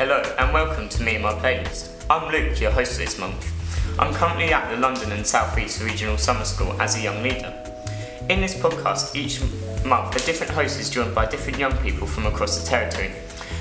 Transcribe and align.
Hello 0.00 0.22
and 0.38 0.54
welcome 0.54 0.88
to 0.88 1.02
me 1.02 1.16
and 1.16 1.22
my 1.22 1.34
playlist. 1.34 2.06
I'm 2.08 2.32
Luke, 2.32 2.58
your 2.58 2.70
host 2.70 2.96
this 2.96 3.18
month. 3.18 3.52
I'm 3.98 4.14
currently 4.14 4.50
at 4.50 4.70
the 4.70 4.80
London 4.80 5.12
and 5.12 5.26
South 5.26 5.58
East 5.58 5.82
Regional 5.82 6.16
Summer 6.16 6.46
School 6.46 6.72
as 6.80 6.96
a 6.96 7.02
young 7.02 7.22
leader. 7.22 7.52
In 8.30 8.40
this 8.40 8.54
podcast, 8.54 9.14
each 9.14 9.42
month 9.84 10.16
a 10.16 10.24
different 10.24 10.52
host 10.52 10.80
is 10.80 10.88
joined 10.88 11.14
by 11.14 11.26
different 11.26 11.58
young 11.58 11.76
people 11.82 12.06
from 12.06 12.24
across 12.24 12.58
the 12.58 12.66
territory. 12.66 13.12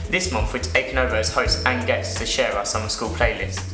This 0.10 0.32
month 0.32 0.54
we're 0.54 0.60
taking 0.60 0.98
over 0.98 1.18
as 1.18 1.28
hosts 1.28 1.62
and 1.66 1.86
guests 1.86 2.18
to 2.20 2.26
share 2.26 2.54
our 2.54 2.64
summer 2.64 2.88
school 2.88 3.10
playlist. 3.10 3.74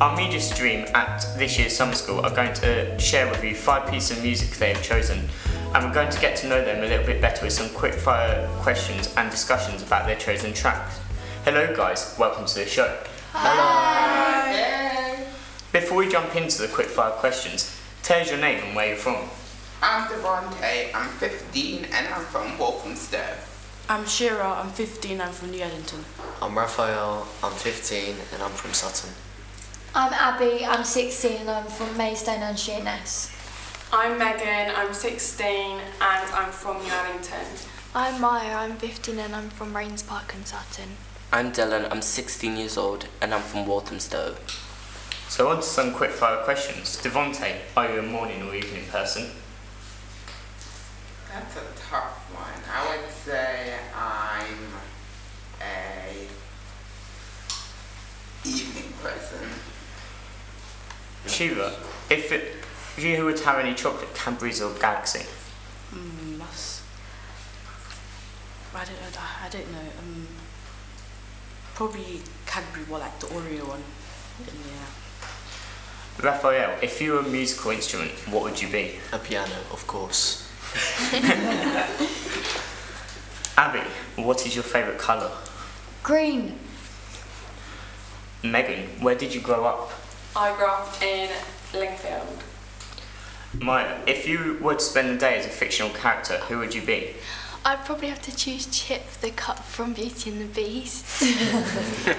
Our 0.00 0.16
media 0.16 0.40
stream 0.40 0.86
at 0.94 1.26
this 1.36 1.58
year's 1.58 1.76
summer 1.76 1.94
school 1.94 2.24
are 2.24 2.34
going 2.34 2.54
to 2.54 2.98
share 2.98 3.28
with 3.28 3.44
you 3.44 3.54
five 3.54 3.90
pieces 3.90 4.16
of 4.16 4.24
music 4.24 4.48
they 4.52 4.72
have 4.72 4.82
chosen, 4.82 5.28
and 5.74 5.84
we're 5.84 5.92
going 5.92 6.10
to 6.10 6.20
get 6.22 6.38
to 6.38 6.48
know 6.48 6.64
them 6.64 6.82
a 6.84 6.86
little 6.86 7.04
bit 7.04 7.20
better 7.20 7.44
with 7.44 7.52
some 7.52 7.68
quick 7.74 7.92
fire 7.92 8.48
questions 8.60 9.12
and 9.18 9.30
discussions 9.30 9.82
about 9.82 10.06
their 10.06 10.16
chosen 10.16 10.54
tracks. 10.54 10.98
Hello, 11.44 11.74
guys, 11.74 12.14
welcome 12.20 12.46
to 12.46 12.54
the 12.54 12.66
show. 12.66 12.98
Hi. 13.32 15.16
Before 15.72 15.98
we 15.98 16.08
jump 16.08 16.36
into 16.36 16.62
the 16.62 16.68
quick 16.68 16.86
fire 16.86 17.10
questions, 17.10 17.76
tell 18.04 18.20
us 18.20 18.30
your 18.30 18.38
name 18.38 18.62
and 18.62 18.76
where 18.76 18.86
you're 18.86 18.96
from. 18.96 19.28
I'm 19.82 20.06
Devontae. 20.06 20.94
I'm 20.94 21.08
15 21.08 21.86
and 21.86 22.14
I'm 22.14 22.22
from 22.26 22.56
Walthamstow. 22.58 23.34
I'm 23.88 24.06
Shira, 24.06 24.52
I'm 24.52 24.70
15, 24.70 25.20
I'm 25.20 25.32
from 25.32 25.50
New 25.50 25.62
Addington. 25.62 26.04
I'm 26.40 26.56
Raphael, 26.56 27.26
I'm 27.42 27.50
15 27.54 28.14
and 28.34 28.40
I'm 28.40 28.52
from 28.52 28.72
Sutton. 28.72 29.10
I'm 29.96 30.12
Abby, 30.12 30.64
I'm 30.64 30.84
16 30.84 31.38
and 31.40 31.50
I'm 31.50 31.66
from 31.66 31.96
Maidstone 31.96 32.42
and 32.42 32.56
Sheerness. 32.56 33.36
I'm 33.92 34.16
Megan, 34.16 34.72
I'm 34.76 34.94
16 34.94 35.46
and 35.50 35.82
I'm 36.00 36.52
from 36.52 36.80
New 36.84 36.88
Addington. 36.88 37.46
I'm 37.96 38.20
Maya, 38.20 38.54
I'm 38.54 38.76
15 38.76 39.18
and 39.18 39.34
I'm 39.34 39.50
from 39.50 39.74
Raynes 39.74 40.06
Park 40.06 40.34
and 40.36 40.46
Sutton. 40.46 40.90
I'm 41.34 41.50
Dylan, 41.50 41.90
I'm 41.90 42.02
16 42.02 42.58
years 42.58 42.76
old 42.76 43.06
and 43.22 43.32
I'm 43.32 43.40
from 43.40 43.64
Walthamstow. 43.64 44.36
So 45.28 45.48
on 45.48 45.56
to 45.56 45.62
some 45.62 45.94
quick 45.94 46.10
fire 46.10 46.44
questions. 46.44 47.00
Devonte, 47.02 47.54
are 47.74 47.90
you 47.90 48.00
a 48.00 48.02
morning 48.02 48.42
or 48.42 48.54
evening 48.54 48.84
person? 48.90 49.30
That's 51.32 51.56
a 51.56 51.62
tough 51.88 52.28
one. 52.34 52.62
I 52.70 52.98
would 52.98 53.10
say 53.10 53.78
I'm 53.96 54.74
a 55.62 56.26
evening 58.46 58.92
person. 59.02 59.48
Shiva, 61.26 61.78
if, 62.10 62.30
it, 62.30 62.56
if 62.98 63.02
you 63.02 63.24
were 63.24 63.32
to 63.32 63.44
have 63.46 63.58
any 63.58 63.72
chocolate, 63.72 64.14
Cadbury's 64.14 64.60
or 64.60 64.74
Galaxy? 64.74 65.24
Mm, 65.94 66.40
that's... 66.40 66.82
I 68.74 68.84
don't 68.84 69.00
know, 69.00 69.20
I 69.42 69.48
don't 69.48 69.72
know. 69.72 69.78
Um, 69.98 70.26
probably 71.74 72.22
Cadbury, 72.46 72.84
well, 72.90 73.00
like 73.00 73.18
the 73.18 73.26
Oreo 73.28 73.66
one. 73.66 73.82
Yeah. 74.46 74.86
Raphael, 76.22 76.78
if 76.82 77.00
you 77.00 77.12
were 77.12 77.20
a 77.20 77.22
musical 77.22 77.70
instrument, 77.70 78.12
what 78.28 78.42
would 78.42 78.60
you 78.60 78.68
be? 78.68 78.96
A 79.12 79.18
piano, 79.18 79.54
of 79.70 79.86
course. 79.86 80.46
Abby, 83.56 83.80
what 84.16 84.44
is 84.46 84.54
your 84.54 84.64
favourite 84.64 84.98
colour? 84.98 85.30
Green. 86.02 86.58
Megan, 88.42 88.88
where 89.00 89.14
did 89.14 89.34
you 89.34 89.40
grow 89.40 89.64
up? 89.64 89.92
I 90.36 90.54
grew 90.56 90.66
up 90.66 91.02
in 91.02 91.30
Lingfield. 91.72 92.42
Maya, 93.60 93.98
if 94.06 94.26
you 94.26 94.58
were 94.60 94.74
to 94.74 94.80
spend 94.80 95.10
the 95.10 95.16
day 95.16 95.38
as 95.38 95.46
a 95.46 95.50
fictional 95.50 95.90
character, 95.92 96.38
who 96.48 96.58
would 96.58 96.74
you 96.74 96.82
be? 96.82 97.14
I'd 97.64 97.84
probably 97.84 98.08
have 98.08 98.22
to 98.22 98.36
choose 98.36 98.66
Chip 98.66 99.10
the 99.20 99.30
Cup 99.30 99.60
from 99.60 99.92
Beauty 99.92 100.30
and 100.30 100.40
the 100.40 100.46
Beast. 100.46 101.22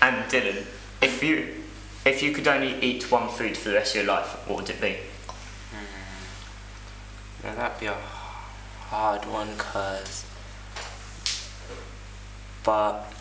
And 0.00 0.30
Dylan, 0.30 0.64
if 1.02 1.24
you 1.24 1.54
if 2.04 2.22
you 2.22 2.32
could 2.32 2.46
only 2.46 2.80
eat 2.80 3.10
one 3.10 3.28
food 3.28 3.56
for 3.56 3.70
the 3.70 3.74
rest 3.74 3.96
of 3.96 4.04
your 4.04 4.14
life, 4.14 4.46
what 4.46 4.60
would 4.60 4.70
it 4.70 4.80
be? 4.80 4.96
Hmm. 5.72 7.46
Now 7.46 7.54
that'd 7.56 7.80
be 7.80 7.86
a 7.86 7.96
hard 8.90 9.24
one 9.26 9.56
cause 9.56 10.24
but 12.64 13.12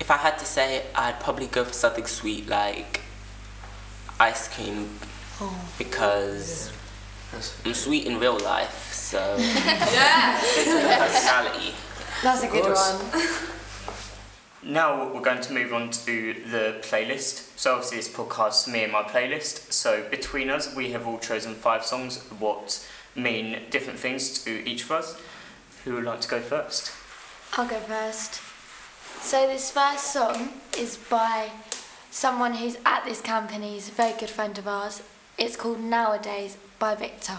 if 0.00 0.10
I 0.10 0.16
had 0.16 0.38
to 0.38 0.44
say 0.44 0.84
I'd 0.94 1.20
probably 1.20 1.46
go 1.46 1.64
for 1.64 1.72
something 1.72 2.06
sweet 2.06 2.48
like 2.48 3.00
ice 4.20 4.48
cream 4.48 4.98
oh. 5.40 5.68
because 5.78 6.72
I'm 7.64 7.74
sweet 7.74 8.06
in 8.06 8.18
real 8.18 8.38
life 8.38 8.92
so 9.12 9.36
it's 9.38 10.72
my 10.72 10.96
personality. 10.96 11.74
That's 12.22 12.42
a 12.44 12.48
good 12.48 12.64
one. 12.64 13.26
Now 14.62 15.12
we're 15.12 15.20
going 15.20 15.42
to 15.42 15.52
move 15.52 15.74
on 15.74 15.90
to 15.90 16.32
the 16.50 16.78
playlist. 16.80 17.58
So 17.58 17.74
obviously 17.74 17.98
this 17.98 18.08
podcast 18.08 18.66
is 18.66 18.72
me 18.72 18.84
and 18.84 18.92
my 18.92 19.02
playlist. 19.02 19.70
So 19.70 20.08
between 20.08 20.48
us, 20.48 20.74
we 20.74 20.92
have 20.92 21.06
all 21.06 21.18
chosen 21.18 21.54
five 21.54 21.84
songs 21.84 22.22
what 22.38 22.88
mean 23.14 23.58
different 23.68 23.98
things 23.98 24.42
to 24.44 24.66
each 24.66 24.84
of 24.84 24.92
us. 24.92 25.20
Who 25.84 25.96
would 25.96 26.04
like 26.04 26.22
to 26.22 26.28
go 26.28 26.40
first? 26.40 26.90
I'll 27.58 27.68
go 27.68 27.80
first. 27.80 28.40
So 29.20 29.46
this 29.46 29.70
first 29.70 30.10
song 30.10 30.54
is 30.78 30.96
by 30.96 31.50
someone 32.10 32.54
who's 32.54 32.78
at 32.86 33.04
this 33.04 33.20
camp 33.20 33.52
and 33.52 33.62
he's 33.62 33.90
a 33.90 33.92
very 33.92 34.18
good 34.18 34.30
friend 34.30 34.56
of 34.56 34.66
ours. 34.66 35.02
It's 35.36 35.56
called 35.56 35.80
Nowadays 35.80 36.56
by 36.82 36.96
Victor. 36.96 37.38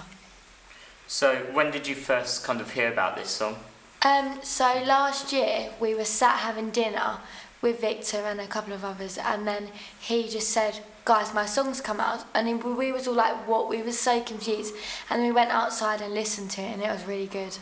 So 1.06 1.36
when 1.52 1.70
did 1.70 1.86
you 1.86 1.96
first 1.96 2.46
kind 2.46 2.62
of 2.62 2.72
hear 2.72 2.90
about 2.90 3.18
this 3.18 3.30
song? 3.30 3.58
Um, 4.02 4.40
so 4.42 4.82
last 4.86 5.34
year 5.34 5.72
we 5.82 5.94
were 5.94 6.06
sat 6.06 6.38
having 6.40 6.70
dinner 6.70 7.18
with 7.62 7.82
Victor 7.82 8.20
and 8.20 8.40
a 8.40 8.48
couple 8.48 8.72
of 8.72 8.86
others, 8.86 9.18
and 9.18 9.46
then 9.46 9.68
he 10.00 10.30
just 10.30 10.50
said, 10.50 10.80
"Guys, 11.04 11.34
my 11.34 11.46
song's 11.46 11.82
come 11.82 12.00
out," 12.00 12.24
and 12.34 12.64
we 12.64 12.94
was 12.94 13.06
all 13.06 13.16
like, 13.16 13.36
"What?" 13.46 13.68
We 13.68 13.82
were 13.82 13.98
so 14.10 14.22
confused, 14.22 14.74
and 15.10 15.20
then 15.20 15.28
we 15.28 15.34
went 15.34 15.52
outside 15.52 16.00
and 16.02 16.14
listened 16.14 16.50
to 16.52 16.62
it, 16.62 16.72
and 16.74 16.82
it 16.82 16.92
was 16.98 17.04
really 17.06 17.28
good. 17.40 17.58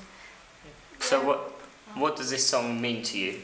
So 0.99 1.15
what 1.27 1.39
what 1.95 2.15
does 2.15 2.29
this 2.29 2.45
song 2.53 2.79
mean 2.79 3.01
to 3.09 3.17
you? 3.17 3.41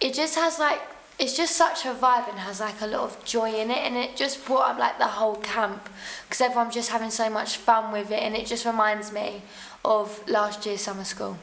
It 0.00 0.12
just 0.12 0.34
has 0.34 0.58
like 0.58 0.82
it's 1.18 1.36
just 1.36 1.56
such 1.56 1.86
a 1.86 1.94
vibe 1.94 2.28
and 2.28 2.38
has 2.38 2.60
like 2.60 2.80
a 2.82 2.86
lot 2.86 3.04
of 3.04 3.24
joy 3.24 3.54
in 3.54 3.70
it, 3.70 3.78
and 3.78 3.96
it 3.96 4.16
just 4.16 4.44
brought 4.44 4.70
up 4.70 4.78
like 4.78 4.98
the 4.98 5.06
whole 5.06 5.36
camp 5.36 5.88
because 6.28 6.40
everyone's 6.40 6.74
just 6.74 6.90
having 6.90 7.10
so 7.10 7.30
much 7.30 7.56
fun 7.56 7.92
with 7.92 8.10
it, 8.10 8.22
and 8.22 8.34
it 8.34 8.46
just 8.46 8.66
reminds 8.66 9.12
me 9.12 9.42
of 9.84 10.26
last 10.28 10.66
year's 10.66 10.82
summer 10.82 11.04
school. 11.04 11.38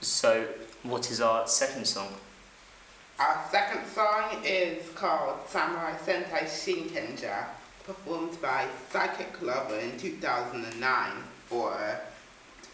So 0.00 0.46
what 0.82 1.10
is 1.10 1.20
our 1.20 1.46
second 1.46 1.86
song? 1.86 2.08
Our 3.18 3.44
second 3.50 3.86
song 3.86 4.42
is 4.44 4.88
called 4.94 5.36
Samurai 5.46 5.92
Sentai 5.96 6.44
Shinkenger, 6.44 7.46
performed 7.84 8.40
by 8.42 8.66
Psychic 8.90 9.40
Lover 9.40 9.78
in 9.78 9.96
2009 9.98 11.12
for, 11.46 12.00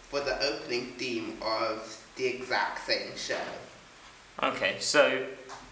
for 0.09 0.21
the 0.21 0.43
opening 0.43 0.87
theme 0.97 1.37
of 1.43 2.05
the 2.17 2.27
exact 2.27 2.87
same 2.87 3.17
show. 3.17 3.37
Okay, 4.43 4.77
so 4.81 5.27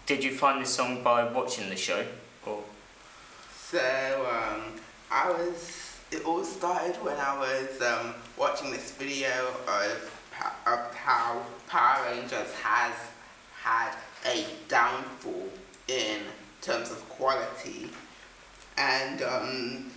did 0.05 0.23
you 0.23 0.31
find 0.31 0.61
this 0.61 0.69
song 0.69 1.01
by 1.01 1.23
watching 1.23 1.69
the 1.69 1.75
show? 1.75 2.05
Or 2.45 2.63
So 3.51 3.79
um, 4.29 4.61
I 5.09 5.31
was. 5.31 5.97
It 6.11 6.23
all 6.23 6.43
started 6.43 6.95
when 7.03 7.17
I 7.17 7.35
was 7.39 7.81
um, 7.81 8.13
watching 8.37 8.69
this 8.69 8.91
video 8.91 9.31
of 9.67 10.21
of 10.67 10.93
how 10.93 11.41
Power 11.67 12.11
Rangers 12.11 12.53
has 12.61 12.93
had 13.59 13.95
a 14.25 14.45
downfall 14.67 15.49
in 15.87 16.19
terms 16.61 16.91
of 16.91 17.09
quality, 17.09 17.89
and 18.77 19.23
um, 19.23 19.91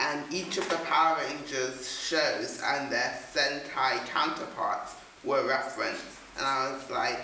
and 0.00 0.34
each 0.34 0.58
of 0.58 0.68
the 0.68 0.78
Power 0.78 1.18
Rangers 1.20 1.88
shows 1.88 2.60
and 2.64 2.90
their 2.90 3.16
Sentai 3.32 4.04
counterparts 4.08 4.96
were 5.22 5.46
referenced, 5.46 6.04
and 6.36 6.44
I 6.44 6.72
was 6.72 6.90
like, 6.90 7.20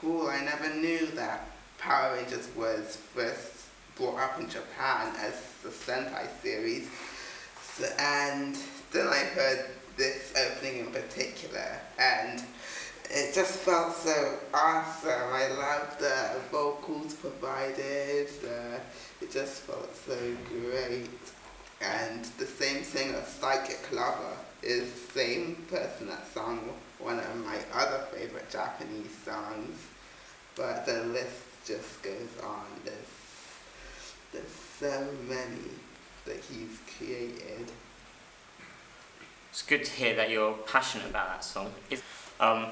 cool. 0.00 0.28
I 0.28 0.42
never 0.44 0.74
knew 0.74 1.06
that 1.14 1.46
Power 1.78 2.14
Rangers 2.14 2.48
was 2.56 2.96
first 3.14 3.66
brought 3.96 4.18
up 4.18 4.40
in 4.40 4.48
Japan 4.48 5.14
as 5.18 5.34
the 5.62 5.68
Sentai 5.68 6.26
series. 6.42 6.88
So, 7.74 7.86
and 7.98 8.56
then 8.92 9.06
I 9.08 9.18
heard 9.18 9.66
this 9.96 10.32
opening 10.36 10.80
in 10.80 10.86
particular, 10.86 11.78
and 11.98 12.42
it 13.10 13.34
just 13.34 13.58
felt 13.60 13.94
so 13.94 14.38
awesome. 14.54 15.10
I 15.10 15.48
loved 15.48 15.98
the 16.00 16.40
vocals 16.50 17.14
provided. 17.14 18.28
It 19.20 19.30
just 19.30 19.62
felt 19.62 19.94
so 19.94 20.16
great. 20.48 21.10
And 21.82 22.24
the 22.38 22.46
same 22.46 22.84
singer, 22.84 23.22
Psychic 23.26 23.90
Lover, 23.92 24.36
is 24.62 24.92
the 24.92 25.12
same 25.12 25.56
person 25.68 26.08
that 26.08 26.26
sang 26.26 26.60
one 27.02 27.18
of 27.18 27.36
my 27.44 27.56
other 27.72 28.04
favorite 28.12 28.48
Japanese 28.50 29.14
songs. 29.24 29.76
But 30.56 30.84
the 30.86 31.04
list 31.04 31.42
just 31.66 32.02
goes 32.02 32.28
on. 32.44 32.64
There's, 32.84 32.96
there's 34.32 34.52
so 34.78 35.06
many 35.28 35.70
that 36.26 36.36
he's 36.36 36.78
created. 36.96 37.70
it's 39.50 39.62
good 39.62 39.84
to 39.84 39.90
hear 39.92 40.14
that 40.16 40.30
you're 40.30 40.52
passionate 40.66 41.08
about 41.08 41.28
that 41.28 41.44
song. 41.44 41.72
Um, 42.38 42.66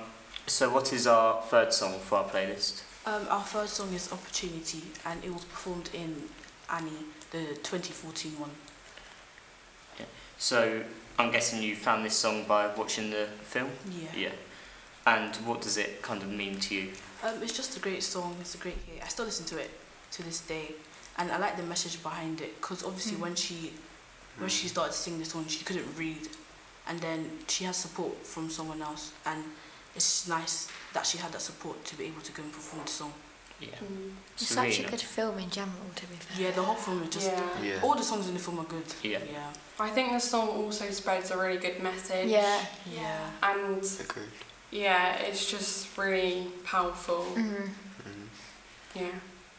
So 0.46 0.70
what 0.70 0.92
is 0.92 1.06
our 1.06 1.42
third 1.42 1.72
song 1.72 1.98
for 2.00 2.18
our 2.18 2.24
playlist? 2.24 2.82
Um, 3.04 3.26
our 3.30 3.42
third 3.42 3.68
song 3.68 3.92
is 3.92 4.12
Opportunity, 4.12 4.82
and 5.04 5.22
it 5.24 5.32
was 5.32 5.44
performed 5.44 5.90
in 5.92 6.28
Annie, 6.70 7.04
the 7.32 7.54
2014 7.62 8.32
one. 8.38 8.50
So 10.38 10.82
I'm 11.18 11.32
guessing 11.32 11.62
you 11.62 11.74
found 11.74 12.04
this 12.04 12.16
song 12.16 12.44
by 12.44 12.68
watching 12.76 13.10
the 13.10 13.26
film? 13.42 13.70
Yeah. 13.90 14.08
Yeah. 14.16 14.32
And 15.04 15.34
what 15.36 15.60
does 15.62 15.76
it 15.76 16.00
kind 16.00 16.22
of 16.22 16.28
mean 16.30 16.60
to 16.60 16.74
you? 16.74 16.92
Um, 17.24 17.42
it's 17.42 17.56
just 17.56 17.76
a 17.76 17.80
great 17.80 18.04
song. 18.04 18.36
It's 18.40 18.54
a 18.54 18.58
great 18.58 18.76
hit. 18.86 19.02
I 19.02 19.08
still 19.08 19.24
listen 19.24 19.44
to 19.46 19.58
it 19.58 19.70
to 20.12 20.22
this 20.22 20.40
day. 20.42 20.74
And 21.18 21.32
I 21.32 21.38
like 21.38 21.56
the 21.56 21.64
message 21.64 22.00
behind 22.02 22.40
it 22.40 22.60
because 22.60 22.84
obviously 22.84 23.16
mm. 23.16 23.22
when 23.22 23.34
she 23.34 23.72
when 24.38 24.48
mm. 24.48 24.52
she 24.52 24.68
hmm. 24.68 24.68
started 24.68 24.92
singing 24.92 25.18
the 25.18 25.24
song, 25.24 25.46
she 25.48 25.64
couldn't 25.64 25.86
read. 25.96 26.28
And 26.86 27.00
then 27.00 27.28
she 27.48 27.64
has 27.64 27.76
support 27.76 28.24
from 28.24 28.48
someone 28.48 28.80
else. 28.80 29.12
And 29.26 29.42
it's 29.96 30.28
nice 30.28 30.68
that 30.92 31.04
she 31.04 31.18
had 31.18 31.32
that 31.32 31.40
support 31.40 31.84
to 31.86 31.98
be 31.98 32.04
able 32.04 32.20
to 32.20 32.32
go 32.32 32.44
and 32.44 32.52
perform 32.52 32.84
the 32.84 32.90
song. 32.90 33.12
Yeah. 33.60 33.68
It's 34.34 34.42
It's 34.42 34.54
such 34.54 34.68
really 34.68 34.84
a 34.84 34.90
good 34.90 35.00
film 35.00 35.38
in 35.38 35.50
general, 35.50 35.90
to 35.96 36.06
be 36.06 36.14
fair. 36.16 36.46
Yeah, 36.46 36.52
the 36.54 36.62
whole 36.62 36.76
film 36.76 37.02
is 37.02 37.08
just 37.10 37.26
Yeah. 37.26 37.62
Yeah. 37.62 37.80
all 37.82 37.94
the 37.96 38.02
songs 38.04 38.28
in 38.28 38.34
the 38.34 38.40
film 38.40 38.60
are 38.60 38.64
good. 38.64 38.84
Yeah. 39.02 39.18
Yeah. 39.32 39.50
I 39.80 39.90
think 39.90 40.12
the 40.12 40.20
song 40.20 40.48
also 40.48 40.88
spreads 40.90 41.30
a 41.30 41.36
really 41.36 41.58
good 41.58 41.82
message. 41.82 42.28
Yeah. 42.28 42.64
Yeah. 42.86 43.30
And 43.42 43.82
Agreed. 44.00 44.28
yeah, 44.70 45.14
it's 45.16 45.50
just 45.50 45.96
really 45.98 46.46
powerful. 46.64 47.24
Mhm. 47.34 47.70
Mhm. 48.06 48.28
Yeah. 48.94 49.10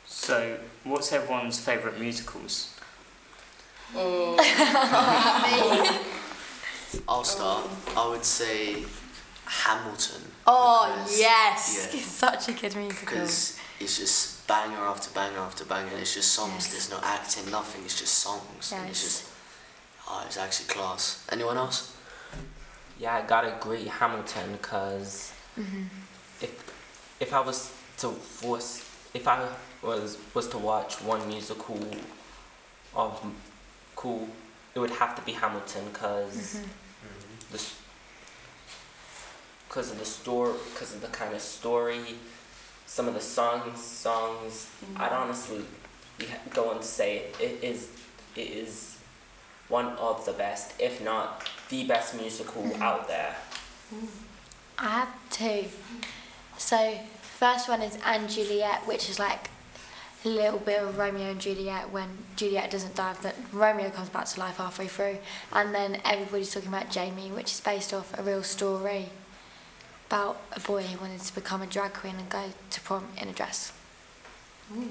So 0.08 0.60
what's 0.86 1.12
everyone's 1.12 1.60
favourite 1.60 2.00
musicals? 2.00 2.70
Oh. 3.96 4.38
I'll 7.08 7.24
start. 7.24 7.68
I 7.96 8.08
would 8.08 8.26
say 8.26 8.84
Hamilton. 9.46 10.22
Oh, 10.48 10.92
because- 10.96 11.20
yes. 11.20 11.90
Yeah. 11.94 12.00
It's 12.00 12.08
such 12.12 12.48
a 12.50 12.54
good 12.54 12.76
musical. 12.76 13.06
Because 13.06 13.59
it's 13.80 13.98
just 13.98 14.48
banger 14.48 14.78
after 14.78 15.10
banger 15.12 15.40
after 15.40 15.66
banger. 15.66 15.98
It's 15.98 16.14
just 16.14 16.32
songs. 16.34 16.54
Yes. 16.66 16.72
There's 16.72 16.90
no 16.92 17.00
acting, 17.04 17.50
nothing. 17.52 17.84
It's 17.86 18.00
just 18.00 18.16
songs. 18.16 18.74
And 18.76 18.90
it's 18.90 19.02
just, 19.02 19.30
oh, 20.08 20.24
it's 20.26 20.38
actually 20.38 20.68
class. 20.68 21.26
Anyone 21.32 21.58
else? 21.58 21.96
Yeah, 23.00 23.16
I 23.16 23.22
gotta 23.22 23.56
agree, 23.58 23.86
Hamilton, 23.86 24.54
because 24.54 25.32
Mhm. 25.58 25.88
if 26.42 26.52
if 27.20 27.34
I 27.34 27.40
was 27.40 27.72
to 28.00 28.12
force, 28.12 28.82
if 29.14 29.28
I 29.28 29.48
was 29.82 30.18
was 30.34 30.48
to 30.50 30.58
watch 30.58 31.02
one 31.02 31.28
musical 31.28 31.80
of 32.96 33.22
cool, 33.96 34.28
it 34.76 34.80
would 34.80 34.92
have 34.92 35.16
to 35.16 35.22
be 35.22 35.34
Hamilton, 35.34 35.86
because 35.92 36.36
Mhm. 36.58 36.70
the 37.52 37.60
because 39.68 39.92
of 39.92 40.00
the 40.00 40.06
story, 40.06 40.54
because 40.74 40.94
of 40.96 41.02
the 41.02 41.08
kind 41.10 41.34
of 41.34 41.42
story, 41.42 42.18
some 42.90 43.08
of 43.08 43.14
the 43.14 43.22
songs, 43.22 43.80
songs. 43.80 44.68
I'd 44.96 45.12
mm-hmm. 45.12 45.24
honestly 45.24 45.62
go 46.54 46.72
and 46.72 46.84
say 46.84 47.28
it 47.40 47.64
is 47.64 47.92
it 48.36 48.48
is 48.48 48.98
one 49.68 49.90
of 49.98 50.26
the 50.26 50.34
best, 50.34 50.74
if 50.80 51.02
not 51.04 51.48
the 51.70 51.86
best 51.86 52.16
musical 52.16 52.64
mm-hmm. 52.64 52.82
out 52.82 53.08
there. 53.08 53.36
Mm. 53.94 54.08
I 54.80 54.90
have 54.90 55.10
two. 55.30 55.66
So, 56.58 56.98
first 57.22 57.70
one 57.70 57.84
is 57.84 57.98
Anne 58.04 58.28
Juliet, 58.28 58.88
which 58.88 59.08
is 59.08 59.20
like 59.20 59.52
a 60.26 60.30
little 60.30 60.60
bit 60.60 60.82
of 60.82 60.98
Romeo 60.98 61.30
and 61.30 61.40
Juliet 61.40 61.92
when 61.92 62.10
Juliet 62.36 62.72
doesn't 62.72 62.96
die, 62.96 63.16
but 63.22 63.36
Romeo 63.54 63.92
comes 63.92 64.10
back 64.10 64.26
to 64.26 64.40
life 64.40 64.58
halfway 64.58 64.88
through. 64.88 65.20
And 65.54 65.76
then 65.76 66.02
everybody's 66.04 66.52
talking 66.52 66.70
about 66.70 66.90
Jamie, 66.90 67.30
which 67.30 67.52
is 67.52 67.62
based 67.62 67.94
off 67.94 68.18
a 68.18 68.24
real 68.24 68.44
story 68.44 69.10
about 70.10 70.42
a 70.56 70.60
boy 70.60 70.82
who 70.82 70.98
wanted 71.00 71.22
to 71.22 71.36
become 71.36 71.62
a 71.62 71.68
drag 71.68 71.94
queen 71.94 72.16
and 72.18 72.28
go 72.30 72.46
to 72.72 72.82
prom 72.82 73.06
in 73.22 73.28
a 73.28 73.32
dress. 73.32 73.72
Mm. 74.74 74.90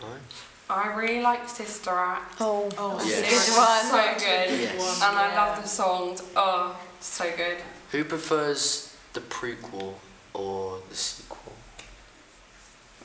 Right. 0.00 0.20
I 0.68 0.94
really 0.94 1.20
like 1.20 1.48
Sister 1.48 1.90
Act. 1.90 2.36
Oh, 2.40 2.70
Oh, 2.78 2.96
that's 2.96 3.10
Yeah. 3.10 3.16
a 3.16 3.20
It's 3.22 3.48
good 3.48 3.58
one. 3.58 3.84
so 3.84 4.14
good. 4.24 4.60
Yes. 4.60 5.02
And 5.02 5.18
I 5.18 5.34
love 5.34 5.60
the 5.60 5.68
songs. 5.68 6.22
Oh, 6.36 6.76
so 7.00 7.24
good. 7.36 7.58
Who 7.90 8.04
prefers 8.04 8.94
the 9.12 9.20
prequel 9.20 9.94
or 10.34 10.78
the 10.88 10.94
sequel? 10.94 11.52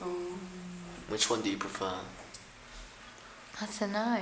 Oh. 0.04 0.38
Which 1.08 1.30
one 1.32 1.42
do 1.42 1.50
you 1.50 1.58
prefer? 1.58 1.96
I 3.60 3.66
don't 3.80 3.92
know. 3.92 4.20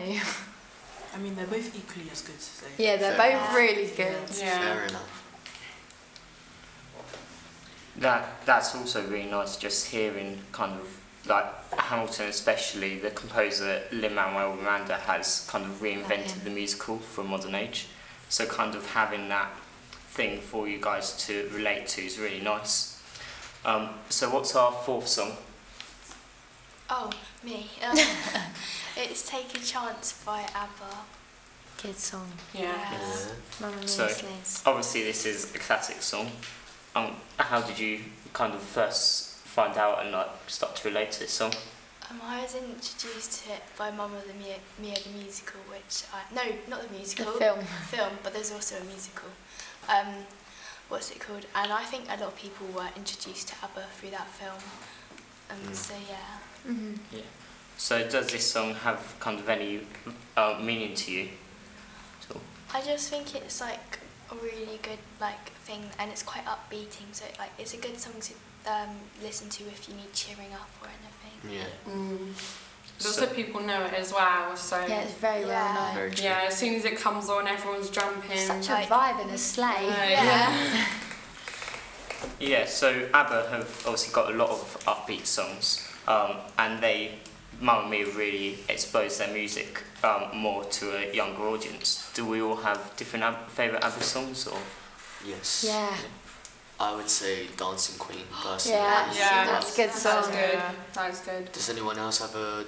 I 1.16 1.18
mean, 1.20 1.36
they're 1.36 1.46
both 1.48 1.76
equally 1.76 2.10
as 2.10 2.22
good. 2.22 2.40
So. 2.42 2.66
Yeah, 2.78 2.96
they're 2.96 3.16
Fair 3.18 3.32
both 3.32 3.42
enough. 3.42 3.56
really 3.56 3.88
good. 3.88 4.30
Yeah. 4.40 4.60
Fair 4.60 4.84
enough. 4.86 5.23
That 7.98 8.46
that's 8.46 8.76
also 8.76 9.06
really 9.08 9.30
nice. 9.30 9.56
Just 9.58 9.88
hearing 9.92 10.40
kind 10.52 10.74
of 10.80 10.88
like 11.28 11.46
Hamilton, 11.80 12.28
especially 12.28 13.00
the 13.00 13.12
composer 13.12 13.82
Lin 13.92 14.16
Manuel 14.16 14.56
Miranda 14.56 14.96
has 14.96 15.48
kind 15.50 15.64
of 15.66 15.72
reinvented 15.82 16.32
him. 16.32 16.44
the 16.44 16.50
musical 16.50 16.98
for 16.98 17.24
modern 17.24 17.56
age. 17.56 17.88
So 18.30 18.46
kind 18.46 18.76
of 18.76 18.86
having 18.92 19.30
that 19.30 19.52
thing 20.10 20.40
for 20.42 20.68
you 20.68 20.80
guys 20.82 21.16
to 21.28 21.50
relate 21.54 21.88
to 21.90 22.02
is 22.06 22.20
really 22.20 22.42
nice. 22.42 23.02
Um, 23.64 23.90
so 24.10 24.30
what's 24.30 24.56
our 24.56 24.72
fourth 24.72 25.08
song? 25.08 25.34
Oh, 26.90 27.10
me. 27.44 27.70
Um, 27.88 27.98
it's 28.98 29.28
Take 29.30 29.56
a 29.56 29.60
Chance 29.60 30.22
by 30.26 30.42
ABBA. 30.54 30.96
Good 31.82 31.98
song. 31.98 32.28
Yeah. 32.54 32.62
Yeah. 32.64 32.92
Yeah. 32.92 33.26
Mamma 33.62 33.88
So- 33.88 34.10
Obviously, 34.66 35.04
this 35.04 35.26
is 35.26 35.54
a 35.56 35.60
classic 35.60 36.02
song. 36.02 36.30
Um, 36.96 37.16
how 37.38 37.62
did 37.62 37.80
you 37.80 38.00
kind 38.34 38.54
of 38.54 38.62
first 38.62 39.38
find 39.40 39.78
out 39.78 40.02
and 40.04 40.12
like 40.12 40.30
start 40.48 40.76
to 40.78 40.88
relate 40.90 41.12
to 41.14 41.20
this 41.22 41.32
song? 41.32 41.54
Um, 42.10 42.20
I 42.24 42.42
was 42.42 42.56
introduced 42.56 43.44
to 43.46 43.54
it 43.54 43.62
by 43.78 43.90
Mama 43.92 44.18
the 44.28 44.34
Mia, 44.34 44.58
Mia 44.80 44.96
the 45.04 45.10
musical, 45.18 45.60
which 45.70 46.04
I 46.14 46.22
no, 46.34 46.44
not 46.70 46.82
the 46.82 46.88
The 46.90 46.94
musical, 46.96 47.32
film. 47.34 47.60
film, 47.90 48.14
but 48.24 48.34
there's 48.34 48.52
also 48.52 48.76
a 48.78 48.84
musical. 48.84 49.30
Um, 49.90 50.26
what's 50.90 51.10
it 51.12 51.20
called? 51.20 51.46
And 51.56 51.72
I 51.72 51.84
think 51.84 52.06
a 52.08 52.18
lot 52.20 52.34
of 52.34 52.36
people 52.36 52.68
were 52.76 52.90
introduced 52.96 53.48
to 53.50 53.56
ABBA 53.64 53.84
through 53.98 54.12
that 54.12 54.28
film. 54.28 54.56
Um, 55.50 55.58
Mm. 55.72 55.76
So 55.76 55.94
yeah. 56.10 56.72
hmm 56.72 56.94
So 57.78 58.08
does 58.08 58.32
this 58.32 58.50
song 58.52 58.74
have 58.76 59.16
kind 59.20 59.40
of 59.40 59.50
any 59.50 59.82
uh, 60.38 60.60
meaning 60.62 60.94
to 60.96 61.12
you? 61.12 61.30
at 62.30 62.36
all? 62.36 62.42
I 62.74 62.82
just 62.82 63.10
think 63.10 63.36
it's 63.36 63.60
like 63.62 64.00
a 64.34 64.44
really 64.44 64.80
good 64.82 65.00
like 65.22 65.50
thing, 65.66 65.84
and 66.00 66.12
it's 66.12 66.24
quite 66.24 66.46
upbeating. 66.46 67.08
So 67.14 67.26
like 67.40 67.52
it's 67.58 67.74
a 67.74 67.78
good 67.78 68.00
song 68.00 68.14
to 68.22 68.34
um, 68.72 68.90
listen 69.22 69.50
to 69.50 69.64
if 69.66 69.88
you 69.90 69.96
need 69.96 70.14
cheering 70.14 70.54
up 70.54 70.70
or 70.82 70.88
anything. 70.90 71.58
Yeah. 71.60 71.92
Mm. 71.94 72.34
So- 73.00 73.10
Lots 73.10 73.32
of 73.32 73.36
people 73.36 73.62
know 73.62 73.84
it 73.86 73.94
as 73.94 74.14
well, 74.14 74.56
so 74.56 74.86
Yeah, 74.86 75.02
it's 75.02 75.14
very 75.14 75.42
Yeah. 75.42 75.48
well 75.76 75.86
known. 75.86 75.96
Very 75.96 76.12
yeah, 76.24 76.44
as 76.48 76.58
soon 76.58 76.76
as 76.76 76.86
it 76.86 76.98
comes 76.98 77.28
on, 77.30 77.48
everyone's 77.48 77.90
jumping. 77.90 78.38
Such 78.38 78.70
a 78.70 78.88
vibe 78.88 79.22
in 79.24 79.30
a 79.30 79.38
sleigh. 79.38 79.88
Yeah. 79.88 80.86
Yeah, 82.40 82.66
so 82.66 83.10
ABBA 83.14 83.50
have 83.52 83.68
obviously 83.86 84.14
got 84.14 84.32
a 84.32 84.36
lot 84.36 84.50
of 84.50 84.78
upbeat 84.86 85.26
songs, 85.26 85.86
um, 86.08 86.38
and 86.58 86.82
they, 86.82 87.16
Mamma 87.64 87.88
Mia, 87.90 88.06
really 88.08 88.60
exposed 88.68 89.20
their 89.22 89.34
music 89.34 89.82
um, 90.04 90.24
more 90.38 90.66
to 90.66 90.86
a 90.98 91.16
younger 91.16 91.44
audience. 91.44 92.12
Do 92.14 92.26
we 92.26 92.42
all 92.42 92.58
have 92.58 92.92
different 92.98 93.24
Ab- 93.24 93.48
favourite 93.50 93.82
ABBA 93.84 94.04
songs, 94.04 94.48
or 94.48 94.60
Yes. 95.26 95.64
Yeah. 95.66 95.96
I 96.78 96.94
would 96.94 97.10
say 97.10 97.48
Dancing 97.56 97.98
Queen 97.98 98.26
personally. 98.44 98.78
Yeah, 98.80 99.14
Yeah. 99.14 99.46
that's 99.46 99.74
a 99.74 99.78
good 99.78 99.90
That's 99.92 100.02
song. 100.02 100.32
good. 100.32 100.62
That's 100.94 101.22
good. 101.22 101.52
Does 101.54 101.70
anyone 101.70 101.98
else 101.98 102.20
have 102.20 102.36
a 102.36 102.66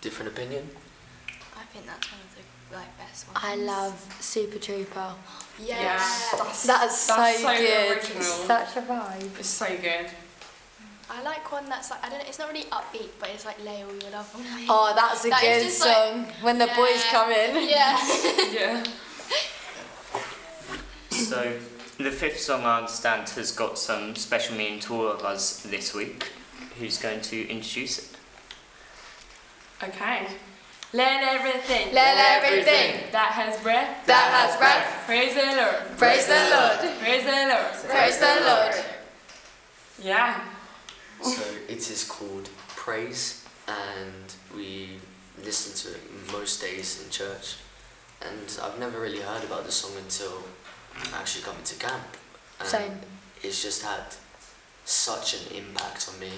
different 0.00 0.32
opinion? 0.32 0.68
I 1.56 1.62
think 1.72 1.86
that's 1.86 2.08
one 2.10 2.20
of 2.26 2.34
the 2.34 2.76
like 2.76 2.98
best 2.98 3.28
ones. 3.28 3.38
I 3.40 3.54
love 3.54 4.16
Super 4.20 4.58
Trooper. 4.58 5.14
Yeah. 5.60 5.80
Yeah, 5.80 5.98
that's, 6.38 6.66
That's, 6.66 6.98
so, 6.98 7.14
so 7.36 7.56
good. 7.56 7.92
original. 7.98 8.22
Such 8.22 8.76
a 8.76 8.82
vibe. 8.82 9.38
It's 9.38 9.48
so 9.48 9.66
good. 9.80 10.06
I 11.14 11.22
like 11.22 11.52
one 11.52 11.66
that's 11.68 11.90
like 11.90 12.02
I 12.04 12.08
don't 12.08 12.18
know. 12.20 12.24
It's 12.26 12.38
not 12.38 12.48
really 12.50 12.64
upbeat, 12.70 13.10
but 13.20 13.28
it's 13.30 13.44
like 13.44 13.62
lay 13.64 13.82
all 13.82 13.92
your 13.94 14.10
love 14.12 14.30
on 14.34 14.42
me. 14.56 14.66
Oh, 14.68 14.92
that's 14.96 15.24
a 15.24 15.28
That 15.28 15.42
is 15.44 15.62
good 15.62 15.68
just 15.68 15.80
like- 15.86 15.94
song. 15.96 16.26
when 16.40 16.58
the 16.58 16.66
boys 16.68 17.04
Yeah. 17.04 17.10
come 17.10 17.30
in. 17.32 17.68
Yeah. 17.68 17.98
Yeah. 18.52 18.84
so 21.10 21.58
the 21.98 22.10
fifth 22.10 22.40
song 22.40 22.62
I 22.64 22.78
understand 22.78 23.28
has 23.30 23.52
got 23.52 23.78
some 23.78 24.16
special 24.16 24.56
meaning 24.56 24.80
to 24.80 24.94
all 24.94 25.08
of 25.08 25.22
us 25.22 25.58
this 25.62 25.94
week. 25.94 26.30
Who's 26.78 26.96
going 26.98 27.20
to 27.20 27.48
introduce 27.48 27.98
it? 27.98 28.08
Okay. 29.84 30.26
Let 30.94 31.22
everything. 31.22 31.92
Let 31.94 32.42
everything 32.42 33.10
that 33.12 33.32
has 33.32 33.60
breath. 33.60 34.06
that 34.06 34.26
has 34.36 34.56
breath 34.58 35.02
Praise 35.06 35.34
the 35.34 35.42
Lord. 35.56 35.98
praise 35.98 36.26
the 36.26 36.48
Lord. 36.50 36.98
Praise 37.00 37.24
the 37.24 37.30
Lord. 37.52 37.90
Praise 37.90 38.18
the 38.18 38.40
Lord. 38.46 38.84
Yeah. 40.02 40.40
So 41.22 41.42
it 41.68 41.90
is 41.90 42.04
called 42.04 42.48
Praise, 42.68 43.44
and 43.68 44.34
we 44.56 44.98
listen 45.42 45.72
to 45.90 45.96
it 45.96 46.02
most 46.32 46.60
days 46.60 47.02
in 47.02 47.10
church. 47.10 47.56
And 48.20 48.58
I've 48.62 48.78
never 48.78 49.00
really 49.00 49.20
heard 49.20 49.44
about 49.44 49.64
the 49.64 49.72
song 49.72 49.92
until 49.98 50.42
actually 51.14 51.44
coming 51.44 51.62
to 51.64 51.74
camp. 51.76 52.16
And 52.60 52.68
Same. 52.68 52.92
It's 53.42 53.62
just 53.62 53.82
had 53.82 54.04
such 54.84 55.34
an 55.34 55.56
impact 55.56 56.08
on 56.12 56.18
me 56.20 56.30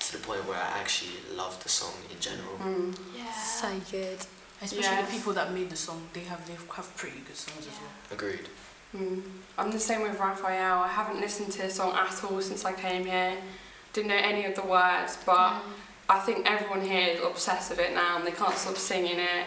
to 0.00 0.12
the 0.12 0.18
point 0.18 0.46
where 0.46 0.58
I 0.58 0.78
actually 0.78 1.12
love 1.34 1.60
the 1.62 1.68
song 1.68 1.94
in 2.10 2.20
general. 2.20 2.56
Mm. 2.58 2.96
Yeah. 3.16 3.32
So 3.32 3.68
good. 3.90 4.18
Especially 4.60 4.96
Yeah. 4.96 5.02
the 5.02 5.10
people 5.10 5.32
that 5.34 5.52
made 5.52 5.70
the 5.70 5.76
song, 5.76 6.08
they 6.12 6.24
have 6.24 6.44
they 6.46 6.54
have 6.54 6.96
pretty 6.96 7.20
good 7.20 7.36
songs 7.36 7.66
as 7.66 7.74
well. 7.80 7.90
Agreed. 8.12 8.48
Mm. 8.96 9.22
I'm 9.56 9.70
the 9.70 9.78
same 9.80 10.02
with 10.02 10.18
Raphael. 10.18 10.78
I 10.80 10.88
haven't 10.88 11.20
listened 11.20 11.52
to 11.52 11.62
the 11.62 11.70
song 11.70 11.92
at 11.94 12.24
all 12.24 12.40
since 12.40 12.64
I 12.64 12.72
came 12.72 13.04
here. 13.04 13.36
Didn't 13.98 14.10
know 14.10 14.28
any 14.32 14.44
of 14.44 14.54
the 14.54 14.62
words, 14.62 15.18
but 15.26 15.54
mm. 15.54 15.60
I 16.08 16.20
think 16.20 16.48
everyone 16.48 16.82
here 16.82 17.08
is 17.08 17.20
obsessed 17.20 17.70
with 17.70 17.80
it 17.80 17.94
now 17.94 18.16
and 18.16 18.24
they 18.24 18.30
can't 18.30 18.54
stop 18.54 18.76
singing 18.76 19.18
it. 19.18 19.44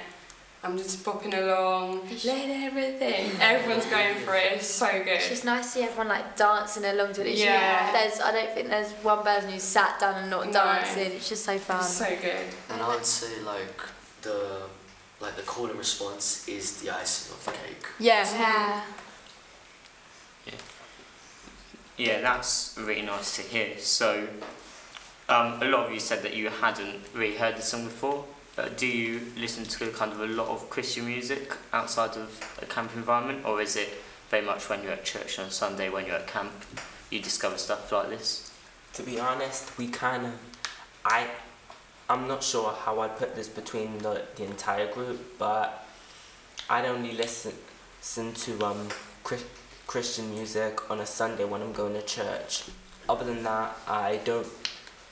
I'm 0.62 0.78
just 0.78 1.06
bopping 1.06 1.34
along, 1.42 2.02
let 2.26 2.50
everything. 2.50 3.32
Everyone's 3.40 3.86
going 3.86 4.18
for 4.18 4.36
it. 4.36 4.52
It's 4.52 4.68
so 4.68 4.92
good. 4.92 5.08
It's 5.08 5.30
just 5.30 5.46
nice 5.46 5.68
to 5.68 5.70
see 5.80 5.84
everyone 5.84 6.10
like 6.10 6.36
dancing 6.36 6.84
along 6.84 7.14
to 7.14 7.22
it. 7.22 7.28
It's 7.28 7.40
just- 7.40 7.46
Yeah. 7.50 7.94
There's, 7.94 8.20
I 8.20 8.32
don't 8.34 8.54
think 8.54 8.68
there's 8.68 8.92
one 9.04 9.24
person 9.24 9.52
who's 9.52 9.64
sat 9.64 10.02
down 10.02 10.16
and 10.16 10.30
not 10.30 10.48
No. 10.48 10.52
dancing. 10.52 11.14
It's 11.14 11.30
just 11.30 11.46
so 11.46 11.58
fun. 11.58 11.80
It's 11.80 11.94
so 11.94 12.10
good. 12.22 12.48
And 12.72 12.82
I 12.82 12.90
would 12.94 13.06
say 13.06 13.40
like 13.44 13.80
the 14.22 14.64
like 15.22 15.38
the 15.38 15.44
call 15.44 15.68
and 15.68 15.80
response 15.80 16.46
is 16.50 16.82
the 16.82 16.90
icing 16.90 17.34
of 17.36 17.46
the 17.46 17.52
cake. 17.52 17.86
yeah. 18.00 18.28
Yeah. 18.38 18.82
Yeah, 22.02 22.20
that's 22.22 22.76
really 22.82 23.04
nice 23.04 23.36
to 23.36 23.44
hear. 23.44 23.78
So, 23.78 24.28
um, 25.30 25.62
a 25.62 25.66
lot 25.66 25.86
of 25.86 25.92
you 25.94 26.00
said 26.00 26.24
that 26.24 26.34
you 26.34 26.50
hadn't 26.50 26.96
really 27.14 27.36
heard 27.36 27.58
the 27.58 27.62
song 27.62 27.84
before. 27.84 28.26
Uh, 28.58 28.70
do 28.76 28.88
you 28.88 29.22
listen 29.38 29.66
to 29.66 29.92
kind 29.92 30.12
of 30.12 30.20
a 30.20 30.26
lot 30.26 30.48
of 30.48 30.68
Christian 30.72 31.06
music 31.06 31.56
outside 31.72 32.18
of 32.18 32.58
a 32.60 32.66
camp 32.66 32.90
environment, 32.96 33.46
or 33.46 33.62
is 33.62 33.76
it 33.76 33.90
very 34.32 34.44
much 34.44 34.68
when 34.68 34.82
you're 34.82 34.94
at 34.94 35.06
church 35.06 35.38
on 35.38 35.52
Sunday, 35.52 35.90
when 35.92 36.08
you're 36.08 36.16
at 36.16 36.26
camp, 36.26 36.52
you 37.12 37.22
discover 37.22 37.60
stuff 37.60 37.92
like 37.92 38.10
this? 38.10 38.52
To 38.94 39.04
be 39.04 39.20
honest, 39.20 39.78
we 39.78 39.88
kind 39.88 40.26
of, 40.26 40.34
I, 41.06 41.28
I'm 42.10 42.28
not 42.28 42.42
sure 42.42 42.74
how 42.74 43.00
I'd 43.02 43.16
put 43.16 43.36
this 43.36 43.48
between 43.48 44.00
the, 44.00 44.24
the 44.38 44.46
entire 44.46 44.92
group, 44.92 45.38
but 45.38 45.88
I'd 46.68 46.86
only 46.86 47.12
listen, 47.12 47.54
listen 48.00 48.34
to 48.34 48.66
um, 48.66 48.90
Chris, 49.24 49.46
Christian 49.88 50.34
music 50.34 50.90
on 50.90 51.00
a 51.00 51.06
Sunday 51.06 51.44
when 51.44 51.62
I'm 51.62 51.74
going 51.74 51.94
to 51.94 52.02
church. 52.02 52.64
Other 53.10 53.26
than 53.26 53.44
that, 53.44 53.78
I 53.88 54.20
don't 54.24 54.48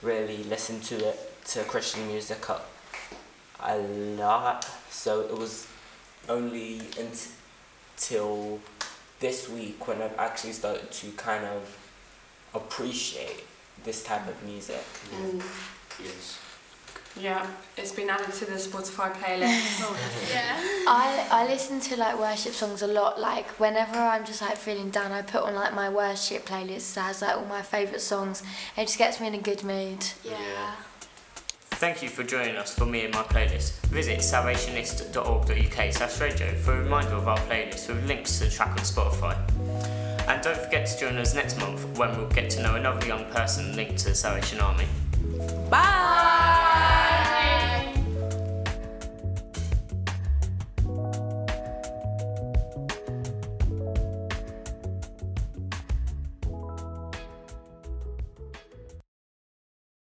really 0.02 0.44
listen 0.44 0.80
to 0.82 0.96
it 1.10 1.34
to 1.46 1.64
Christian 1.64 2.08
music 2.08 2.48
a, 2.50 2.62
a 3.62 3.78
lot. 3.78 4.66
So 4.90 5.22
it 5.22 5.38
was 5.38 5.68
only 6.28 6.82
until 6.98 8.60
this 9.20 9.50
week 9.50 9.88
when 9.88 10.02
I've 10.02 10.18
actually 10.18 10.54
started 10.54 10.92
to 10.92 11.12
kind 11.12 11.46
of 11.46 11.78
appreciate 12.54 13.44
this 13.84 14.04
type 14.04 14.28
of 14.28 14.42
music. 14.44 14.84
Mm. 15.14 15.42
Yes. 16.04 16.40
Yeah, 17.18 17.46
it's 17.76 17.92
been 17.92 18.10
added 18.10 18.34
to 18.34 18.46
the 18.46 18.54
Spotify 18.54 19.12
playlist. 19.14 19.96
Yeah. 20.32 20.56
I, 20.88 21.28
I 21.32 21.48
listen 21.48 21.80
to 21.82 21.98
like 21.98 22.18
worship 22.20 22.54
songs 22.54 22.82
a 22.82 22.88
lot. 22.88 23.20
Like 23.20 23.48
whenever 23.60 23.98
I'm 23.98 24.26
just 24.26 24.42
like 24.42 24.58
feeling 24.58 24.90
down, 24.90 25.12
I 25.12 25.22
put 25.22 25.42
on 25.42 25.56
like 25.56 25.74
my 25.74 25.90
worship 25.90 26.46
playlist 26.46 26.94
that 26.96 27.08
has 27.08 27.22
like 27.22 27.36
all 27.36 27.46
my 27.46 27.62
favourite 27.62 28.02
songs. 28.02 28.44
It 28.78 28.82
just 28.84 28.98
gets 28.98 29.20
me 29.20 29.28
in 29.28 29.34
a 29.34 29.40
good 29.40 29.64
mood. 29.64 30.06
Yeah. 30.24 30.40
Yeah. 30.40 30.76
Thank 31.72 32.04
you 32.04 32.10
for 32.10 32.24
joining 32.24 32.58
us 32.58 32.78
for 32.78 32.86
me 32.86 33.06
and 33.06 33.14
my 33.14 33.24
playlist. 33.24 33.80
Visit 33.88 34.20
salvationist.org.uk 34.20 35.94
slash 35.94 36.20
radio 36.20 36.54
for 36.56 36.74
a 36.74 36.84
reminder 36.84 37.14
of 37.14 37.28
our 37.28 37.38
playlist 37.38 37.88
with 37.88 38.06
links 38.06 38.38
to 38.40 38.46
the 38.46 38.52
track 38.52 38.72
on 38.72 38.80
Spotify. 38.80 39.38
And 40.28 40.42
don't 40.44 40.58
forget 40.58 40.86
to 40.88 41.00
join 41.00 41.18
us 41.18 41.34
next 41.34 41.58
month 41.58 41.86
when 41.98 42.16
we'll 42.18 42.28
get 42.30 42.50
to 42.52 42.62
know 42.62 42.76
another 42.76 43.08
young 43.08 43.26
person 43.32 43.76
linked 43.76 43.98
to 44.00 44.10
the 44.10 44.16
Salvation 44.16 44.60
Army. 44.60 44.86
Bye. 45.70 46.29